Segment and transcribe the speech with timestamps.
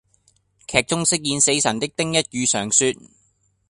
[0.65, 2.91] 劇中飾演死神的丁一宇常說